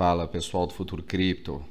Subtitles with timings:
[0.00, 1.62] Fala pessoal do Futuro Cripto,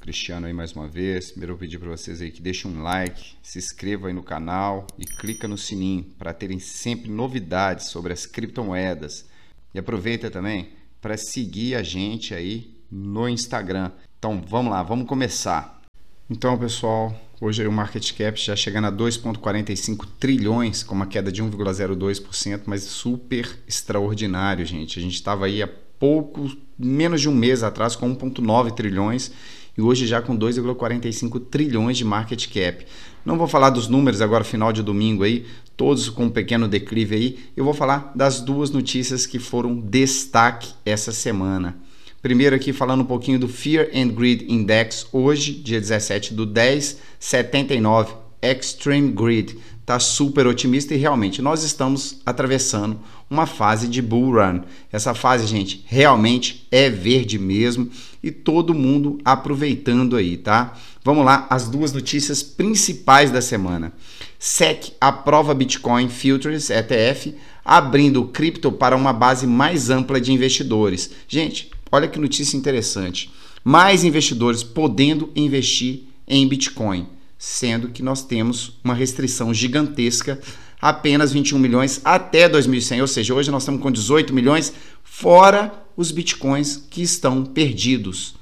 [0.00, 1.32] Cristiano aí mais uma vez.
[1.32, 4.86] Primeiro eu pedir para vocês aí que deixem um like, se inscrevam aí no canal
[4.96, 9.28] e clica no sininho para terem sempre novidades sobre as criptomoedas.
[9.74, 10.68] E aproveita também
[11.00, 13.90] para seguir a gente aí no Instagram.
[14.16, 15.82] Então vamos lá, vamos começar.
[16.30, 21.42] Então pessoal, hoje o market cap já chegando a 2,45 trilhões, com uma queda de
[21.42, 25.00] 1,02%, mas super extraordinário, gente.
[25.00, 25.68] A gente estava aí há
[26.02, 29.30] pouco, menos de um mês atrás, com 1,9 trilhões
[29.78, 32.84] e hoje já com 2,45 trilhões de market cap.
[33.24, 37.14] Não vou falar dos números agora, final de domingo aí, todos com um pequeno declive
[37.14, 37.38] aí.
[37.56, 41.76] Eu vou falar das duas notícias que foram destaque essa semana.
[42.20, 46.98] Primeiro aqui falando um pouquinho do Fear and Greed Index, hoje, dia 17 do 10,
[47.20, 49.56] 79, Extreme Greed
[49.92, 54.62] está super otimista e realmente nós estamos atravessando uma fase de bull run.
[54.90, 57.90] Essa fase, gente, realmente é verde mesmo
[58.22, 60.74] e todo mundo aproveitando aí, tá?
[61.04, 63.92] Vamos lá, as duas notícias principais da semana.
[64.38, 71.10] SEC aprova Bitcoin Futures ETF, abrindo o cripto para uma base mais ampla de investidores.
[71.28, 73.30] Gente, olha que notícia interessante.
[73.62, 77.06] Mais investidores podendo investir em Bitcoin
[77.44, 80.40] sendo que nós temos uma restrição gigantesca,
[80.80, 86.12] apenas 21 milhões até 2100, ou seja, hoje nós estamos com 18 milhões, fora os
[86.12, 88.36] bitcoins que estão perdidos,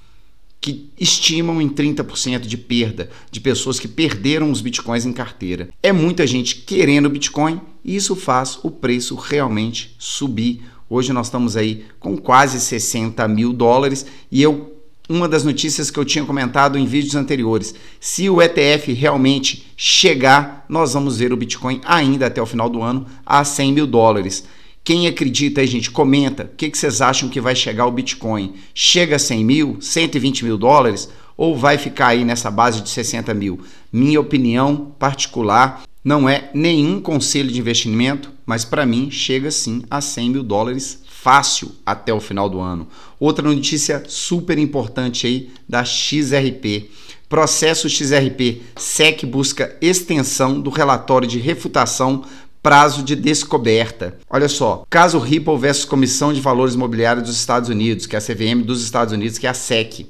[0.61, 5.71] que estimam em 30% de perda de pessoas que perderam os bitcoins em carteira.
[5.83, 10.61] É muita gente querendo bitcoin e isso faz o preço realmente subir.
[10.91, 14.80] Hoje nós estamos aí com quase 60 mil dólares e eu
[15.11, 17.75] uma das notícias que eu tinha comentado em vídeos anteriores.
[17.99, 22.81] Se o ETF realmente chegar, nós vamos ver o Bitcoin ainda até o final do
[22.81, 24.45] ano a 100 mil dólares.
[24.85, 26.45] Quem acredita aí, gente, comenta.
[26.45, 28.55] O que, que vocês acham que vai chegar o Bitcoin?
[28.73, 31.11] Chega a 100 mil, 120 mil dólares?
[31.37, 33.59] Ou vai ficar aí nessa base de 60 mil?
[33.93, 40.01] Minha opinião particular não é nenhum conselho de investimento, mas para mim chega sim a
[40.01, 42.89] 100 mil dólares fácil até o final do ano.
[43.21, 46.91] Outra notícia super importante aí da XRP.
[47.29, 52.25] Processo XRP SEC busca extensão do relatório de refutação
[52.61, 54.19] prazo de descoberta.
[54.29, 58.21] Olha só, caso Ripple versus Comissão de Valores Imobiliários dos Estados Unidos, que é a
[58.21, 60.09] CVM dos Estados Unidos, que é a SEC,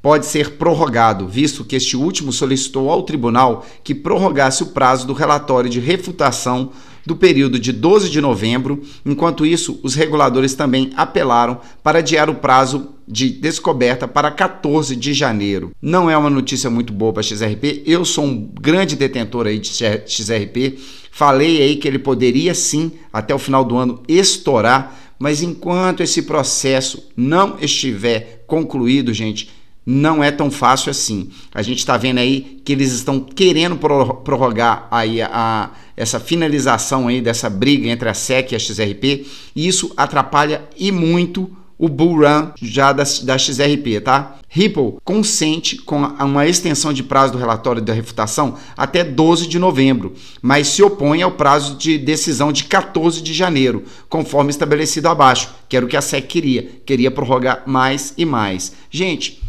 [0.00, 5.12] pode ser prorrogado, visto que este último solicitou ao tribunal que prorrogasse o prazo do
[5.12, 6.72] relatório de refutação
[7.06, 8.82] do período de 12 de novembro.
[9.04, 15.12] Enquanto isso, os reguladores também apelaram para adiar o prazo de descoberta para 14 de
[15.12, 15.72] janeiro.
[15.80, 17.82] Não é uma notícia muito boa para XRP.
[17.86, 19.68] Eu sou um grande detentor aí de
[20.06, 20.78] XRP.
[21.10, 26.22] Falei aí que ele poderia sim, até o final do ano, estourar, mas enquanto esse
[26.22, 29.48] processo não estiver concluído, gente,
[29.86, 31.30] não é tão fácil assim.
[31.52, 37.08] A gente está vendo aí que eles estão querendo prorrogar aí a, a, essa finalização
[37.08, 41.88] aí dessa briga entre a SEC e a XRP, e isso atrapalha e muito o
[41.88, 44.36] bull run já da, da XRP, tá?
[44.48, 50.14] Ripple consente com uma extensão de prazo do relatório da refutação até 12 de novembro,
[50.40, 55.76] mas se opõe ao prazo de decisão de 14 de janeiro, conforme estabelecido abaixo, que
[55.76, 58.72] era o que a SEC queria, queria prorrogar mais e mais.
[58.88, 59.42] Gente,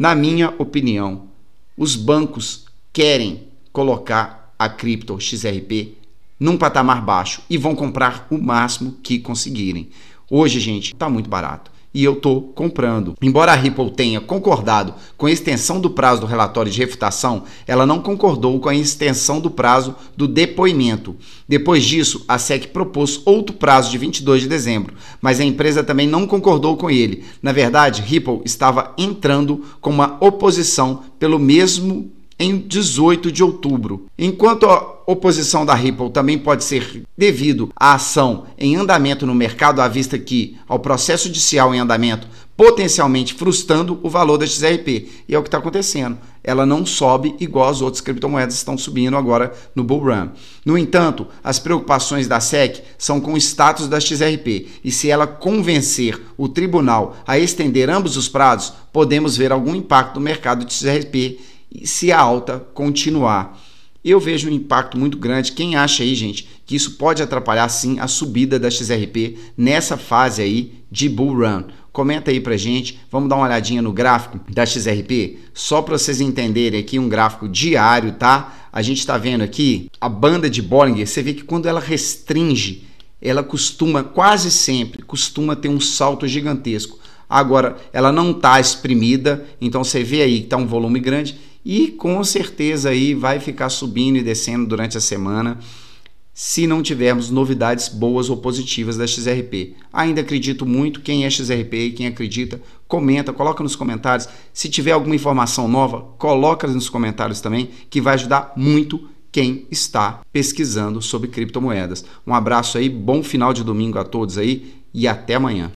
[0.00, 1.26] na minha opinião,
[1.76, 5.92] os bancos querem colocar a cripto XRP
[6.40, 9.90] num patamar baixo e vão comprar o máximo que conseguirem.
[10.30, 13.14] Hoje, gente, está muito barato e eu estou comprando.
[13.20, 17.84] Embora a Ripple tenha concordado com a extensão do prazo do relatório de refutação, ela
[17.84, 21.16] não concordou com a extensão do prazo do depoimento.
[21.48, 26.06] Depois disso, a SEC propôs outro prazo de 22 de dezembro, mas a empresa também
[26.06, 27.24] não concordou com ele.
[27.42, 34.06] Na verdade, Ripple estava entrando com uma oposição pelo mesmo em 18 de outubro.
[34.18, 39.82] Enquanto a oposição da Ripple também pode ser devido à ação em andamento no mercado,
[39.82, 42.26] à vista que ao processo judicial em andamento,
[42.56, 45.08] potencialmente frustrando o valor da XRP.
[45.28, 46.18] E é o que está acontecendo.
[46.42, 50.28] Ela não sobe igual as outras criptomoedas estão subindo agora no bull run.
[50.64, 55.26] No entanto, as preocupações da SEC são com o status da XRP e se ela
[55.26, 60.72] convencer o tribunal a estender ambos os prazos, podemos ver algum impacto no mercado de
[60.72, 61.38] XRP
[61.84, 63.58] se a alta continuar.
[64.02, 65.52] Eu vejo um impacto muito grande.
[65.52, 70.40] Quem acha aí, gente, que isso pode atrapalhar sim a subida da XRP nessa fase
[70.40, 71.64] aí de bull run?
[71.92, 72.98] Comenta aí pra gente.
[73.10, 77.48] Vamos dar uma olhadinha no gráfico da XRP, só para vocês entenderem aqui um gráfico
[77.48, 78.68] diário, tá?
[78.72, 81.06] A gente está vendo aqui a banda de Bollinger.
[81.06, 82.88] Você vê que quando ela restringe,
[83.20, 86.98] ela costuma quase sempre costuma ter um salto gigantesco.
[87.28, 91.88] Agora, ela não está exprimida, então você vê aí que está um volume grande e
[91.88, 95.58] com certeza aí vai ficar subindo e descendo durante a semana
[96.32, 99.74] se não tivermos novidades boas ou positivas da XRP.
[99.92, 104.26] Ainda acredito muito, quem é XRP e quem acredita, comenta, coloca nos comentários.
[104.52, 110.20] Se tiver alguma informação nova, coloca nos comentários também, que vai ajudar muito quem está
[110.32, 112.06] pesquisando sobre criptomoedas.
[112.26, 115.68] Um abraço aí, bom final de domingo a todos aí e até amanhã.